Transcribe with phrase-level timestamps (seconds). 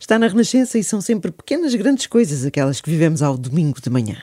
[0.00, 3.90] Está na Renascença e são sempre pequenas, grandes coisas aquelas que vivemos ao domingo de
[3.90, 4.16] manhã.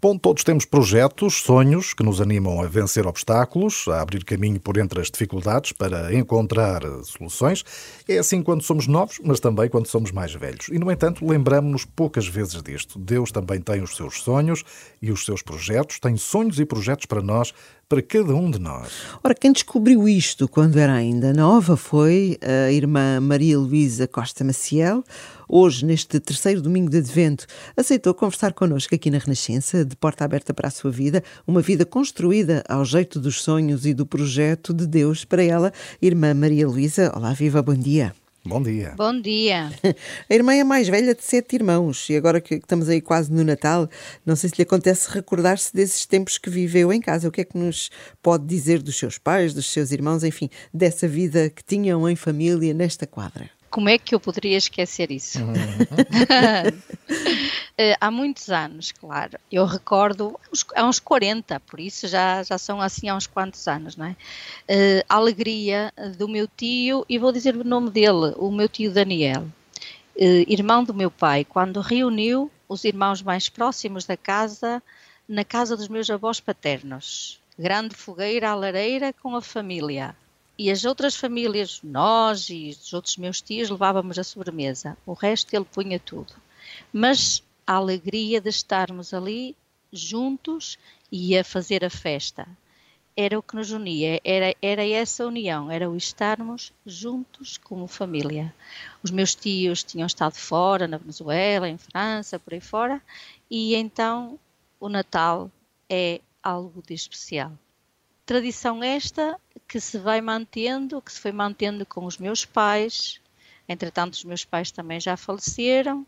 [0.00, 4.78] Bom, todos temos projetos, sonhos que nos animam a vencer obstáculos, a abrir caminho por
[4.78, 7.64] entre as dificuldades para encontrar soluções.
[8.08, 10.68] É assim quando somos novos, mas também quando somos mais velhos.
[10.68, 12.96] E, no entanto, lembramos-nos poucas vezes disto.
[12.96, 14.62] Deus também tem os seus sonhos
[15.02, 17.52] e os seus projetos, tem sonhos e projetos para nós
[17.88, 18.88] para cada um de nós.
[19.22, 25.04] Ora, quem descobriu isto quando era ainda nova foi a irmã Maria Luísa Costa Maciel.
[25.48, 30.54] Hoje, neste terceiro domingo de Advento, aceitou conversar connosco aqui na Renascença, de porta aberta
[30.54, 34.86] para a sua vida, uma vida construída ao jeito dos sonhos e do projeto de
[34.86, 35.72] Deus para ela.
[36.00, 38.14] Irmã Maria Luísa, olá, viva, bom dia.
[38.46, 38.92] Bom dia.
[38.94, 39.72] Bom dia.
[40.28, 43.32] A irmã é a mais velha de sete irmãos e agora que estamos aí quase
[43.32, 43.88] no Natal,
[44.24, 47.26] não sei se lhe acontece recordar-se desses tempos que viveu em casa.
[47.26, 47.90] O que é que nos
[48.22, 52.74] pode dizer dos seus pais, dos seus irmãos, enfim, dessa vida que tinham em família
[52.74, 53.48] nesta quadra?
[53.74, 55.40] Como é que eu poderia esquecer isso?
[55.40, 55.52] Uhum.
[57.76, 59.36] Eh, há muitos anos, claro.
[59.50, 60.38] Eu recordo,
[60.76, 64.10] há uns 40, por isso já, já são assim há uns quantos anos, não é?
[64.12, 68.92] Uh, a alegria do meu tio, e vou dizer o nome dele, o meu tio
[68.92, 74.80] Daniel, uh, irmão do meu pai, quando reuniu os irmãos mais próximos da casa,
[75.28, 77.40] na casa dos meus avós paternos.
[77.58, 80.14] Grande fogueira à lareira com a família
[80.58, 84.96] e as outras famílias, nós e os outros meus tios, levávamos a sobremesa.
[85.04, 86.32] O resto ele punha tudo.
[86.92, 89.56] Mas a alegria de estarmos ali
[89.92, 90.78] juntos
[91.10, 92.46] e a fazer a festa
[93.16, 98.52] era o que nos unia, era, era essa união, era o estarmos juntos como família.
[99.02, 103.00] Os meus tios tinham estado fora, na Venezuela, em França, por aí fora,
[103.48, 104.38] e então
[104.80, 105.48] o Natal
[105.88, 107.52] é algo de especial.
[108.26, 109.38] Tradição esta
[109.68, 113.20] que se vai mantendo, que se foi mantendo com os meus pais.
[113.68, 116.06] Entretanto, os meus pais também já faleceram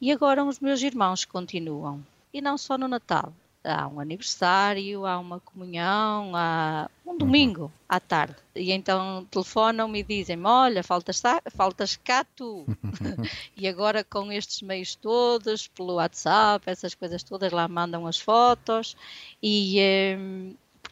[0.00, 2.04] e agora os meus irmãos continuam.
[2.32, 3.32] E não só no Natal.
[3.64, 7.18] Há um aniversário, há uma comunhão, há um uhum.
[7.18, 8.36] domingo à tarde.
[8.54, 11.20] E então telefonam-me e dizem-me: Olha, faltas,
[11.50, 12.64] faltas cá tu.
[13.56, 18.96] e agora com estes meios todos, pelo WhatsApp, essas coisas todas, lá mandam as fotos.
[19.42, 19.76] E.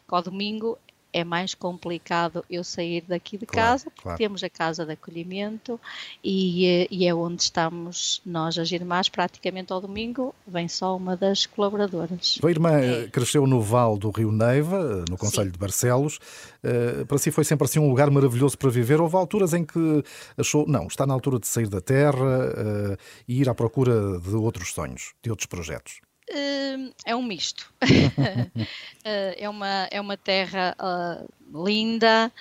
[0.09, 0.79] Eh, ao domingo
[1.17, 4.19] é mais complicado eu sair daqui de claro, casa, porque claro.
[4.19, 5.81] temos a casa de acolhimento
[6.23, 11.17] e, eh, e, é onde estamos nós, as irmãs, praticamente ao domingo, vem só uma
[11.17, 12.39] das colaboradoras.
[12.45, 13.09] A irmã é.
[13.09, 15.53] cresceu no Val do Rio Neiva, no Conselho Sim.
[15.53, 16.19] de Barcelos.
[16.63, 19.01] Uh, para si foi sempre assim um lugar maravilhoso para viver.
[19.01, 20.05] Houve alturas em que
[20.37, 22.97] achou, não, está na altura de sair da terra uh,
[23.27, 26.01] e ir à procura de outros sonhos, de outros projetos.
[26.29, 27.73] Uh, é um misto.
[27.83, 28.67] uh,
[29.05, 32.33] é, uma, é uma terra uh, linda,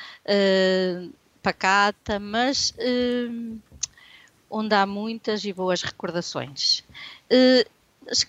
[1.41, 2.73] pacata, mas
[4.49, 6.83] onde há muitas e boas recordações.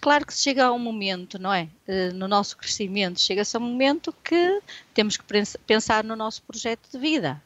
[0.01, 1.69] claro que se chega a um momento, não é?
[2.15, 4.61] no nosso crescimento, chega-se a um momento que
[4.93, 5.25] temos que
[5.67, 7.43] pensar no nosso projeto de vida.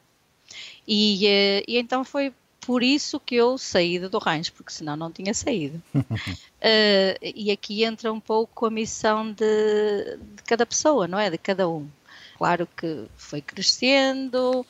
[0.85, 1.25] E,
[1.65, 5.81] e então foi por isso que eu saí do Rães, porque senão não tinha saído.
[5.95, 6.03] uh,
[7.21, 11.29] e aqui entra um pouco a missão de, de, cada pessoa, não é?
[11.29, 11.89] De cada um.
[12.37, 14.65] Claro que foi crescendo,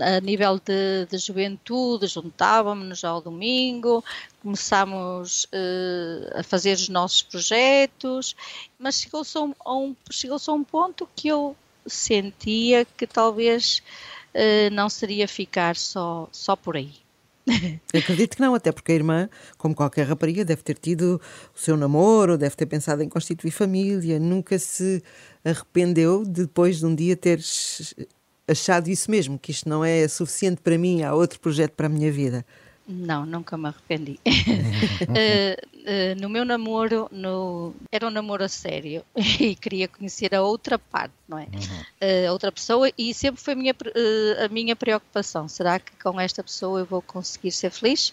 [0.00, 4.04] a nível de, de juventude, juntávamos-nos ao domingo,
[4.42, 8.34] começámos uh, a fazer os nossos projetos,
[8.78, 11.56] mas chegou-se a, um, chegou a um ponto que eu
[11.86, 13.82] sentia que talvez
[14.34, 17.05] uh, não seria ficar só, só por aí
[17.94, 21.20] Acredito que não, até porque a irmã, como qualquer rapariga, deve ter tido
[21.54, 25.02] o seu namoro, deve ter pensado em constituir família, nunca se
[25.44, 27.40] arrependeu depois de um dia ter
[28.48, 31.90] achado isso mesmo, que isto não é suficiente para mim, há outro projeto para a
[31.90, 32.44] minha vida.
[32.88, 34.20] Não, nunca me arrependi.
[34.24, 34.28] uh,
[35.82, 37.74] uh, no meu namoro, no...
[37.90, 41.46] era um namoro a sério e queria conhecer a outra parte, não é?
[41.46, 42.28] Uhum.
[42.28, 43.74] Uh, outra pessoa e sempre foi a minha,
[44.44, 45.48] a minha preocupação.
[45.48, 48.12] Será que com esta pessoa eu vou conseguir ser feliz?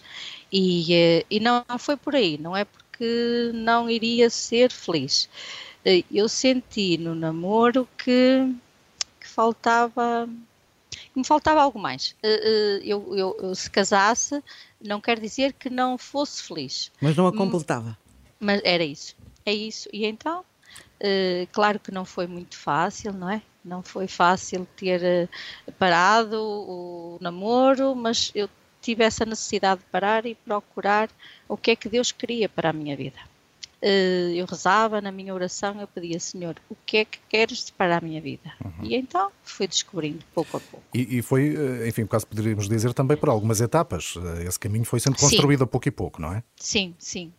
[0.52, 5.28] E, e não foi por aí, não é porque não iria ser feliz.
[6.12, 8.52] eu senti no namoro que,
[9.20, 10.28] que faltava
[11.14, 12.14] me faltava algo mais.
[12.22, 14.42] Eh, eh, eu, eu, eu, se casasse,
[14.80, 16.90] não quer dizer que não fosse feliz.
[17.00, 17.96] Mas não a completava.
[18.40, 19.16] Mas era isso.
[19.44, 19.88] É isso.
[19.92, 20.44] E então,
[21.00, 23.42] eh, claro que não foi muito fácil, não é?
[23.64, 25.28] Não foi fácil ter
[25.78, 28.48] parado o namoro, mas eu
[28.82, 31.08] tive essa necessidade de parar e procurar
[31.48, 33.18] o que é que Deus queria para a minha vida.
[33.84, 37.98] Uh, eu rezava na minha oração, eu pedia, Senhor, o que é que queres para
[37.98, 38.52] a minha vida?
[38.64, 38.84] Uhum.
[38.84, 40.84] E então fui descobrindo pouco a pouco.
[40.94, 44.14] E, e foi, eh, enfim, quase poderíamos dizer também por algumas etapas.
[44.16, 45.64] Eh, esse caminho foi sendo construído sim.
[45.64, 46.42] a pouco e pouco, não é?
[46.56, 47.32] Sim, sim.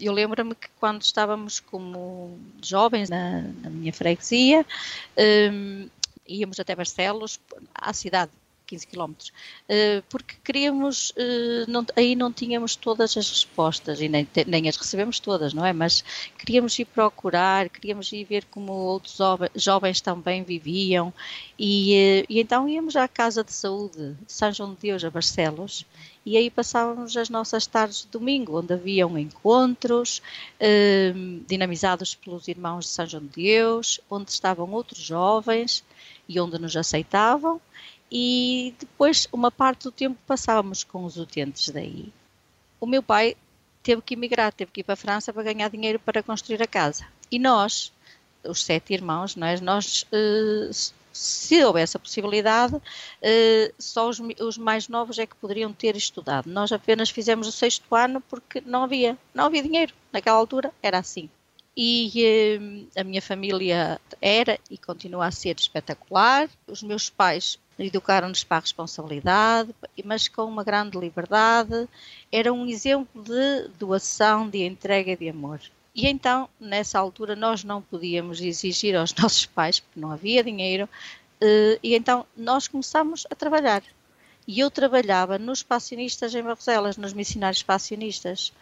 [0.00, 4.64] Eu lembro-me que quando estávamos como jovens na, na minha freguesia,
[6.26, 7.40] íamos até Barcelos,
[7.74, 8.30] à cidade
[8.68, 9.28] 15 quilómetros,
[9.68, 14.76] uh, porque queríamos, uh, não, aí não tínhamos todas as respostas e nem, nem as
[14.76, 15.72] recebemos todas, não é?
[15.72, 16.04] Mas
[16.38, 19.18] queríamos ir procurar, queríamos ir ver como outros
[19.56, 21.12] jovens também viviam
[21.58, 25.10] e, uh, e então íamos à Casa de Saúde de São João de Deus, a
[25.10, 25.86] Barcelos,
[26.26, 30.20] e aí passávamos as nossas tardes de domingo, onde haviam encontros
[31.46, 35.82] dinamizados pelos irmãos de São João de Deus, onde estavam outros jovens
[36.28, 37.58] e onde nos aceitavam
[38.10, 42.12] e depois uma parte do tempo passávamos com os utentes daí.
[42.80, 43.36] O meu pai
[43.82, 46.66] teve que emigrar, teve que ir para a França para ganhar dinheiro para construir a
[46.66, 47.06] casa.
[47.30, 47.92] E nós,
[48.44, 55.18] os sete irmãos, nós, nós uh, se houvesse a possibilidade, uh, só os, mais novos
[55.18, 56.48] é que poderiam ter estudado.
[56.48, 59.94] Nós apenas fizemos o sexto ano porque não havia, não havia dinheiro.
[60.12, 61.28] Naquela altura era assim.
[61.76, 66.48] E uh, a minha família era e continua a ser espetacular.
[66.66, 71.88] Os meus pais educaram-nos para a responsabilidade, mas com uma grande liberdade.
[72.30, 75.60] Era um exemplo de doação, de entrega de amor.
[75.94, 80.88] E então, nessa altura, nós não podíamos exigir aos nossos pais, porque não havia dinheiro,
[81.40, 83.82] eh, e então nós começámos a trabalhar.
[84.46, 88.52] E eu trabalhava nos passionistas em Barroselas, nos missionários passionistas.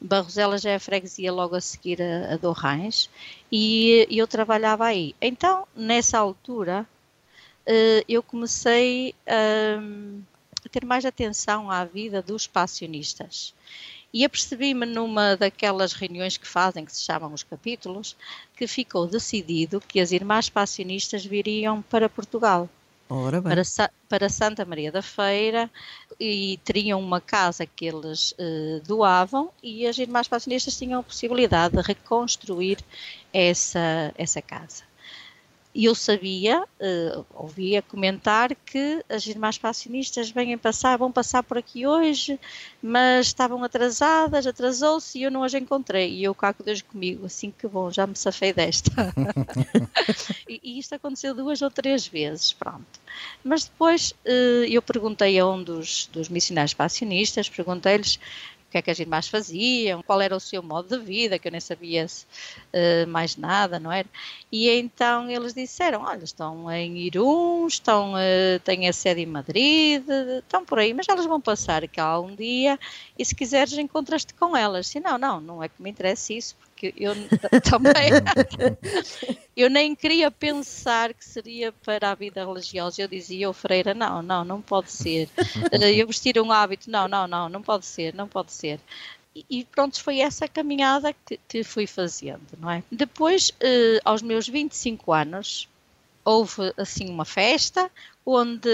[0.00, 3.08] Barroselas é a freguesia logo a seguir a, a Dorrães,
[3.50, 5.14] e, eu trabalhava aí.
[5.20, 6.86] Então, nessa altura,
[8.08, 13.54] eu comecei a ter mais atenção à vida dos passionistas.
[14.12, 18.14] E apercebi-me numa daquelas reuniões que fazem, que se chamam os capítulos,
[18.56, 22.68] que ficou decidido que as irmãs passionistas viriam para Portugal.
[23.42, 23.62] Para,
[24.08, 25.70] para, Santa Maria da Feira
[26.18, 31.76] e teriam uma casa que eles eh, doavam e as irmãs passionistas tinham a possibilidade
[31.76, 32.78] de reconstruir
[33.30, 34.84] essa, essa casa.
[35.74, 41.56] E eu sabia, uh, ouvia comentar que as irmãs passionistas vêm passar, vão passar por
[41.56, 42.38] aqui hoje,
[42.82, 46.12] mas estavam atrasadas, atrasou-se e eu não as encontrei.
[46.12, 48.90] E eu cá com Deus comigo, assim que bom, já me safei desta.
[50.46, 53.00] e, e, isto aconteceu duas ou três vezes, pronto.
[53.42, 58.20] Mas depois uh, eu perguntei a um dos, dos missionários passionistas, perguntei-lhes
[58.72, 61.52] que é que as irmãs faziam, qual era o seu modo de vida, que eu
[61.52, 64.08] nem sabia uh, mais nada, não era?
[64.50, 70.02] E então eles disseram, olha, estão em Irum, estão, uh, têm a sede em Madrid,
[70.38, 72.78] estão por aí, mas elas vão passar cá um dia
[73.18, 74.86] e se quiseres encontras-te com elas.
[74.86, 77.14] Se não, não, não é que me interessa isso, porque eu
[77.62, 78.10] também
[79.56, 83.02] eu nem queria pensar que seria para a vida religiosa.
[83.02, 85.28] Eu dizia, oh freira, não, não, não pode ser.
[85.72, 88.80] Eh, eu vestir um hábito, não, não, não, não pode ser, não pode ser.
[89.34, 92.82] E, pronto, foi essa caminhada que, que fui fazendo, não é?
[92.90, 95.68] Depois, eh, aos meus 25 anos,
[96.24, 97.90] houve assim uma festa
[98.24, 98.68] onde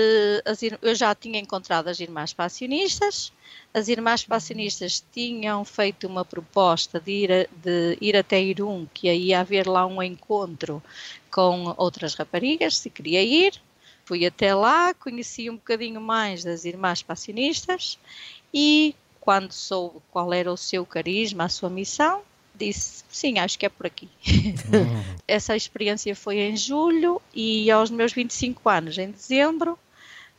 [0.45, 3.33] as, eu já tinha encontrado as irmãs passionistas.
[3.73, 9.11] As irmãs passionistas tinham feito uma proposta de ir, a, de ir até Irum, que
[9.11, 10.83] ia haver lá um encontro
[11.31, 13.55] com outras raparigas, se queria ir.
[14.05, 17.99] Fui até lá, conheci um bocadinho mais das irmãs passionistas
[18.53, 22.23] e quando soube qual era o seu carisma, a sua missão,
[22.59, 24.09] disse: sim, acho que é por aqui.
[24.27, 25.05] Uhum.
[25.27, 29.79] Essa experiência foi em julho e aos meus 25 anos, em dezembro,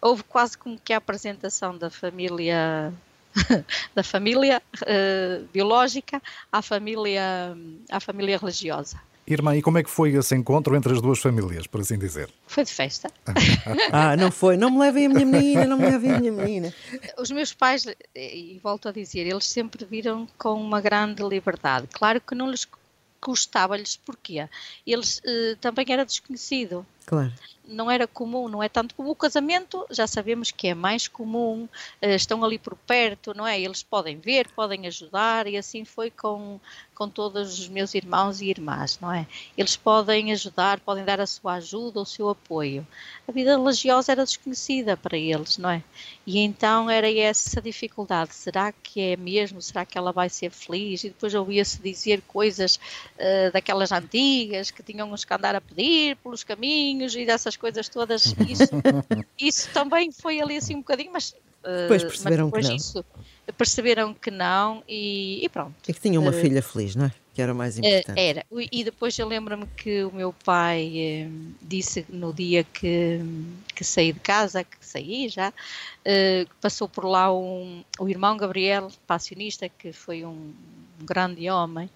[0.02, 2.94] houve quase como que a apresentação da família
[3.94, 6.22] da família uh, biológica
[6.52, 7.56] à família
[7.90, 9.00] à família religiosa.
[9.30, 12.30] Irmã, e como é que foi esse encontro entre as duas famílias, por assim dizer?
[12.48, 13.12] Foi de festa.
[13.92, 14.58] ah, não foi.
[14.58, 16.74] Não me levem a minha menina, não me levem a minha menina.
[17.18, 21.88] Os meus pais, e volto a dizer, eles sempre viram com uma grande liberdade.
[21.92, 22.68] Claro que não lhes
[23.20, 24.48] custava-lhes, porquê?
[24.86, 26.86] Eles uh, também era desconhecido.
[27.10, 27.34] Claro
[27.70, 31.66] não era comum, não é tanto como o casamento, já sabemos que é mais comum,
[32.02, 33.60] uh, estão ali por perto, não é?
[33.60, 36.60] Eles podem ver, podem ajudar, e assim foi com,
[36.96, 39.28] com todos os meus irmãos e irmãs, não é?
[39.58, 42.86] Eles podem ajudar, podem dar a sua ajuda, o seu apoio.
[43.28, 45.84] A vida religiosa era desconhecida para eles, não é?
[46.26, 49.62] E então era essa dificuldade: será que é mesmo?
[49.62, 51.04] Será que ela vai ser feliz?
[51.04, 56.44] E depois ouvia-se dizer coisas uh, daquelas antigas que tinham que andar a pedir pelos
[57.00, 58.70] caminhos e dessas coisas todas, isso,
[59.40, 62.78] isso também foi ali assim um bocadinho, mas depois perceberam depois que não.
[62.78, 63.06] Isso,
[63.58, 65.74] perceberam que não e, e, pronto.
[65.88, 67.12] É que tinha uma uh, filha feliz, não é?
[67.34, 68.20] que era mais importante.
[68.20, 68.46] Era.
[68.72, 71.30] E depois eu lembro-me que o meu pai eh,
[71.62, 73.22] disse no dia que,
[73.74, 75.54] que saí de casa, que saí já,
[76.04, 80.54] eh, passou por lá um, o irmão Gabriel, passionista, que foi um,
[81.00, 81.90] um grande homem,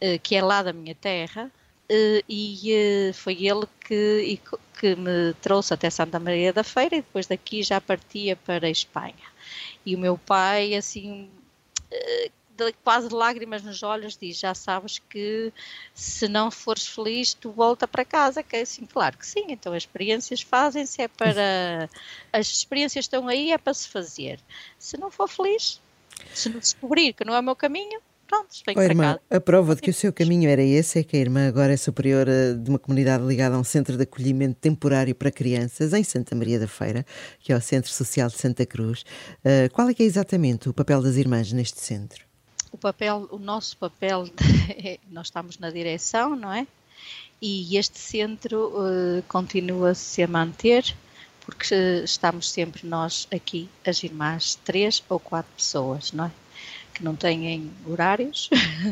[0.00, 4.40] eh, que é lá da minha terra, eh, e eh, foi ele que,
[4.78, 8.70] que me trouxe até Santa Maria da Feira e depois daqui já partia para a
[8.70, 9.14] Espanha.
[9.84, 11.30] E o meu pai, assim,
[11.90, 15.52] eh, de quase lágrimas nos olhos, diz: Já sabes que
[15.94, 18.42] se não fores feliz, tu volta para casa.
[18.42, 19.44] Que é assim, claro que sim.
[19.48, 21.88] Então as experiências fazem-se, é para.
[22.32, 24.40] As experiências estão aí, é para se fazer.
[24.78, 25.80] Se não for feliz,
[26.34, 29.18] se não descobrir que não é o meu caminho, pronto, venho oh, irmã.
[29.30, 31.76] A prova de que o seu caminho era esse é que a irmã agora é
[31.76, 36.34] superiora de uma comunidade ligada a um centro de acolhimento temporário para crianças em Santa
[36.34, 37.04] Maria da Feira,
[37.40, 39.04] que é o Centro Social de Santa Cruz.
[39.44, 42.26] Uh, qual é que é exatamente o papel das irmãs neste centro?
[42.76, 44.28] o papel, o nosso papel,
[44.68, 46.66] é, nós estamos na direção, não é?
[47.40, 50.94] E este centro uh, continua-se a manter,
[51.40, 56.30] porque estamos sempre nós aqui, as irmãs, três ou quatro pessoas, não é?
[56.96, 58.48] Que não têm horários,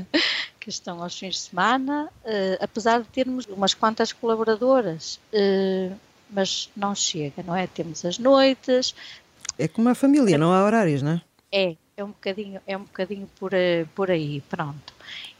[0.60, 5.96] que estão aos fins de semana, uh, apesar de termos umas quantas colaboradoras, uh,
[6.28, 7.66] mas não chega, não é?
[7.66, 8.94] Temos as noites.
[9.58, 11.22] É como a família, não há horários, não é?
[11.50, 14.92] É, é um bocadinho, é um bocadinho por, eh, por aí, pronto.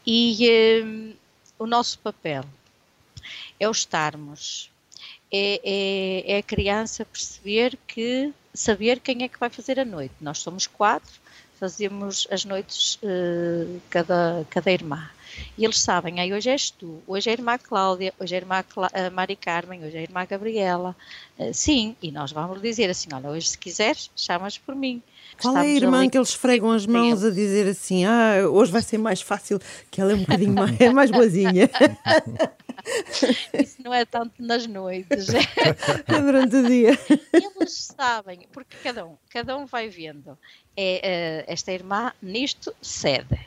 [0.07, 1.13] E um, eh,
[1.59, 2.43] o nosso papel
[3.59, 4.71] é o estarmos,
[5.31, 10.15] é, é, é, a criança perceber que, saber quem é que vai fazer a noite.
[10.21, 11.19] Nós somos quatro,
[11.59, 15.09] fazemos as noites uh, cada, cada irmã.
[15.57, 18.41] E eles sabem, aí hoje és tu, hoje é a irmã Cláudia, hoje é a
[18.41, 20.95] irmã Clá Mari Carmen, hoje é a irmã Gabriela.
[21.37, 25.01] Uh, sim, e nós vamos dizer assim: olha, hoje se quiseres, chamas por mim.
[25.41, 26.09] Qual é a irmã ali...
[26.09, 29.59] que eles esfregam as mãos a dizer assim: ah, hoje vai ser mais fácil,
[29.91, 31.69] que ela é um bocadinho mais, é mais boazinha?
[33.53, 35.27] Isso não é tanto nas noites.
[35.29, 36.97] É durante o dia.
[37.33, 40.37] Eles sabem, porque cada um, cada um vai vendo.
[40.77, 43.39] É, uh, esta irmã nisto cede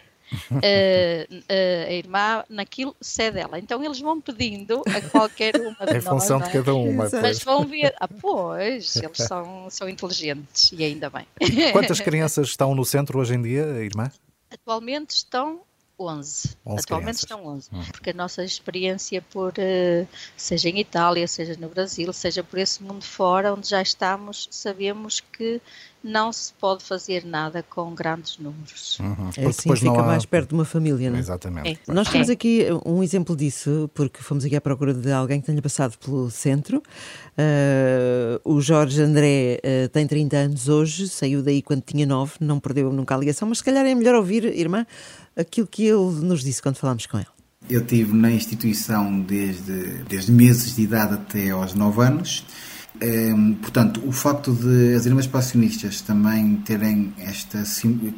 [0.50, 3.58] uh, uh, a irmã naquilo cede ela.
[3.58, 6.04] Então eles vão pedindo a qualquer uma de é nós.
[6.04, 7.08] função de cada uma.
[7.10, 7.94] Mas vão ver.
[7.98, 11.26] Ah, pois, eles são, são inteligentes e ainda bem.
[11.72, 14.10] Quantas crianças estão no centro hoje em dia, irmã?
[14.50, 15.60] Atualmente estão
[15.98, 16.56] 11.
[16.64, 17.22] 11 Atualmente crianças.
[17.22, 17.70] estão 11.
[17.72, 17.82] Hum.
[17.90, 22.82] Porque a nossa experiência por, uh, seja em Itália, seja no Brasil, seja por esse
[22.82, 25.60] mundo fora, onde já estamos, sabemos que
[26.08, 28.98] não se pode fazer nada com grandes números.
[28.98, 29.30] Uhum.
[29.36, 30.02] É assim fica há...
[30.02, 31.20] mais perto de uma família, não é?
[31.20, 31.80] Exatamente.
[31.86, 31.92] É.
[31.92, 35.60] Nós temos aqui um exemplo disso, porque fomos aqui à procura de alguém que tenha
[35.60, 36.78] passado pelo centro.
[36.78, 42.58] Uh, o Jorge André uh, tem 30 anos hoje, saiu daí quando tinha 9, não
[42.58, 44.86] perdeu nunca a ligação, mas se calhar é melhor ouvir, irmã,
[45.36, 47.28] aquilo que ele nos disse quando falámos com ele.
[47.68, 52.46] Eu estive na instituição desde, desde meses de idade até aos 9 anos
[53.00, 57.62] Ehm, portanto, o facto de as irmãs passionistas também terem esta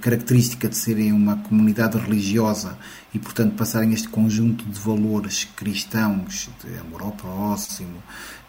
[0.00, 2.78] característica de serem uma comunidade religiosa
[3.12, 8.02] e, portanto, passarem este conjunto de valores cristãos, de amor ao próximo,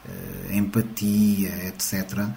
[0.07, 2.27] eh, empatia, etc.,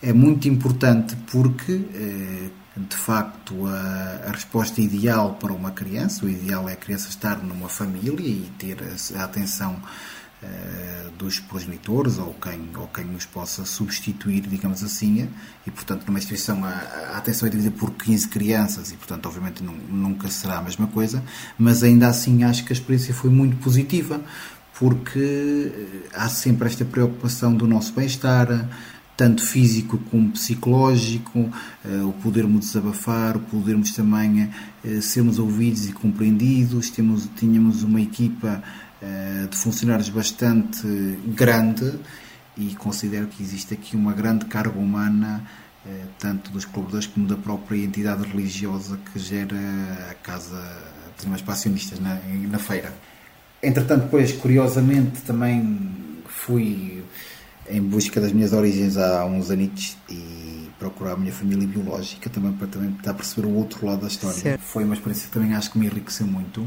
[0.00, 6.28] é muito importante porque, eh, de facto, a, a resposta ideal para uma criança, o
[6.28, 9.76] ideal é a criança estar numa família e ter a, a atenção
[11.22, 15.28] dos progenitores ou quem, ou quem nos possa substituir, digamos assim,
[15.64, 19.62] e portanto numa instituição a, a atenção é dividida por 15 crianças e portanto obviamente
[19.62, 21.22] não, nunca será a mesma coisa,
[21.56, 24.20] mas ainda assim acho que a experiência foi muito positiva
[24.74, 28.68] porque eh, há sempre esta preocupação do nosso bem-estar,
[29.16, 31.48] tanto físico como psicológico,
[31.84, 34.50] eh, o podermos desabafar, o podermos também
[35.00, 38.81] sermos ouvidos e compreendidos, temos, tínhamos uma equipa eh,
[39.50, 40.86] de funcionários bastante
[41.26, 41.98] grande
[42.56, 45.44] e considero que existe aqui uma grande carga humana,
[45.86, 49.56] eh, tanto dos colaboradores como da própria entidade religiosa que gera
[50.10, 50.62] a Casa
[51.14, 52.92] dos Irmãos Passionistas na, na feira.
[53.62, 57.02] Entretanto, depois, curiosamente, também fui
[57.68, 62.52] em busca das minhas origens há uns anos e procurar a minha família biológica também
[62.52, 64.36] para também perceber o outro lado da história.
[64.36, 64.62] Certo.
[64.62, 66.66] Foi uma experiência que também acho que me enriqueceu muito.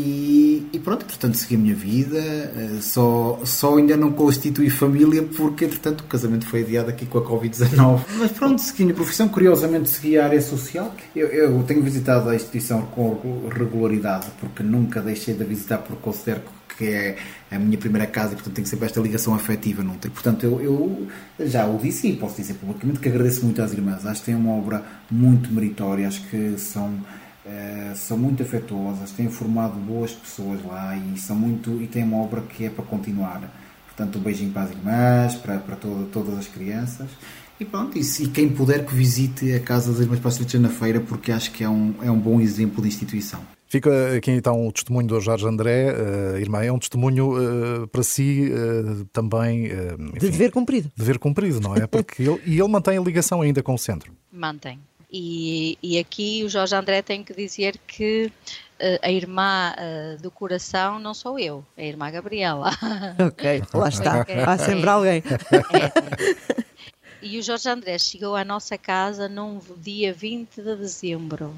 [0.00, 5.24] E, e, pronto, portanto segui a minha vida, eh, só, só ainda não constituí família
[5.24, 8.02] porque entretanto o casamento foi adiado aqui com a Covid-19.
[8.16, 10.94] Mas pronto, segui a minha profissão, curiosamente segui a área social.
[11.16, 16.42] Eu, eu tenho visitado a instituição com regularidade porque nunca deixei de visitar porque considero
[16.76, 17.16] que é
[17.50, 19.82] a minha primeira casa e portanto tenho sempre esta ligação afetiva.
[19.82, 20.12] Não tem.
[20.12, 21.08] Portanto, eu, eu
[21.40, 24.06] já o disse e posso dizer publicamente que agradeço muito às irmãs.
[24.06, 27.00] Acho que têm uma obra muito meritória, acho que são
[27.48, 32.18] Uh, são muito afetuosas, têm formado boas pessoas lá e são muito e têm uma
[32.18, 33.50] obra que é para continuar.
[33.86, 37.08] Portanto, um beijinho para as irmãs, para, para todo, todas as crianças.
[37.58, 41.00] E pronto, e, e quem puder que visite a Casa das Irmãs Pastoritas na feira,
[41.00, 43.40] porque acho que é um, é um bom exemplo de instituição.
[43.66, 48.02] Fica aqui então o testemunho do Jorge André, uh, irmã, é um testemunho uh, para
[48.02, 49.66] si uh, também.
[49.66, 50.90] Enfim, de dever cumprido.
[50.94, 51.86] Dever cumprido, não é?
[51.86, 54.12] Porque ele, e ele mantém a ligação ainda com o centro.
[54.30, 54.78] Mantém.
[55.10, 58.30] E, e aqui o Jorge André tem que dizer que
[59.02, 59.74] a irmã
[60.20, 62.70] do coração não sou eu, é a irmã Gabriela.
[63.18, 64.26] Ok, lá está.
[64.46, 65.22] Há sempre é, alguém.
[65.72, 66.64] É,
[67.20, 71.54] e o Jorge André chegou à nossa casa num dia 20 de dezembro.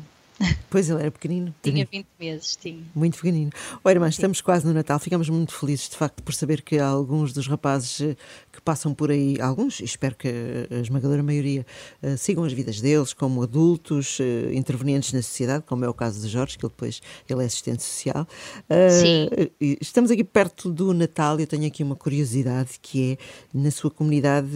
[0.71, 1.55] Pois ele era pequenino.
[1.63, 2.83] Tinha 20 meses, tinha.
[2.95, 3.51] Muito pequenino.
[3.85, 4.99] Oi, irmã, estamos quase no Natal.
[4.99, 8.17] Ficamos muito felizes, de facto, por saber que alguns dos rapazes eh,
[8.65, 10.29] passam por aí, alguns, espero que
[10.71, 11.67] a esmagadora maioria,
[12.03, 16.21] uh, sigam as vidas deles como adultos, uh, intervenientes na sociedade, como é o caso
[16.21, 18.27] de Jorge, que ele depois ele é assistente social.
[18.69, 19.77] Uh, Sim.
[19.81, 23.19] Estamos aqui perto do Natal e eu tenho aqui uma curiosidade que é,
[23.53, 24.51] na sua comunidade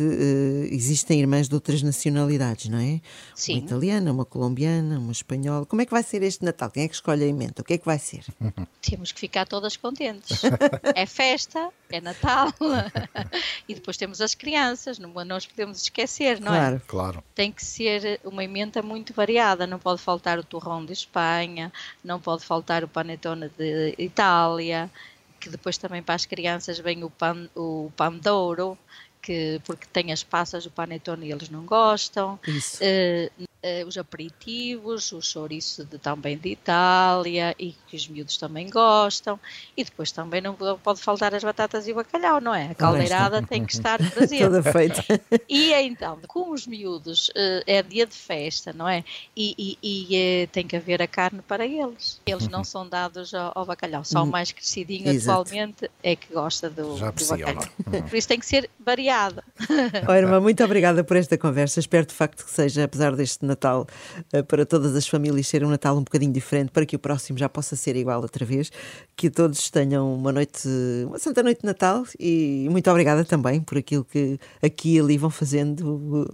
[0.70, 3.00] existem irmãs de outras nacionalidades, não é?
[3.34, 3.54] Sim.
[3.54, 5.66] Uma italiana, uma colombiana, uma espanhola.
[5.66, 6.70] Como é que vai ser este Natal?
[6.70, 7.54] Quem é que escolhe a emenda?
[7.60, 8.24] O que é que vai ser?
[8.80, 10.42] Temos que ficar todas contentes.
[10.94, 12.52] é festa, é Natal.
[13.68, 16.76] e depois temos as crianças, não, não os podemos esquecer, não claro.
[16.76, 16.80] é?
[16.86, 17.24] Claro.
[17.34, 19.66] Tem que ser uma emenda muito variada.
[19.66, 21.72] Não pode faltar o torrão de Espanha,
[22.02, 24.90] não pode faltar o panetone de Itália,
[25.40, 28.78] que depois também para as crianças vem o pão, o pão de ouro,
[29.20, 32.38] que, porque tem as passas do panetone e eles não gostam.
[32.46, 32.82] Isso.
[32.82, 38.68] Uh, uh, os aperitivos, o chouriço de, também de Itália e que os miúdos também
[38.68, 39.40] gostam.
[39.76, 42.70] E depois também não pode faltar as batatas e o bacalhau, não é?
[42.70, 44.44] A caldeirada tem que estar presente.
[44.44, 45.02] Toda feita.
[45.48, 49.02] E então, com os miúdos, uh, é dia de festa, não é?
[49.36, 52.20] E, e, e uh, tem que haver a carne para eles.
[52.26, 54.04] Eles não são dados ao, ao bacalhau.
[54.04, 55.40] Só o mais crescidinho Exato.
[55.40, 57.64] atualmente é que gosta do, do bacalhau.
[57.86, 58.02] Uhum.
[58.02, 59.42] Por isso tem que ser variado.
[60.08, 61.80] Oi, irmã, muito obrigada por esta conversa.
[61.80, 63.86] Espero de facto que seja, apesar deste Natal
[64.32, 67.38] uh, para todas as famílias ser um Natal um bocadinho diferente, para que o próximo
[67.38, 68.70] já possa ser igual outra vez.
[69.16, 70.68] Que todos tenham uma noite,
[71.06, 75.18] uma santa noite de Natal e muito obrigada também por aquilo que aqui e ali
[75.18, 76.28] vão fazendo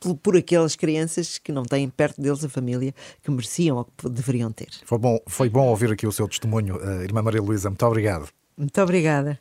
[0.00, 4.08] por, por, aquelas crianças que não têm perto deles a família que mereciam ou que
[4.08, 4.70] deveriam ter.
[4.84, 7.68] Foi bom, foi bom ouvir aqui o seu testemunho, uh, Irmã Maria Luísa.
[7.70, 8.28] Muito obrigado.
[8.56, 9.38] Muito obrigada.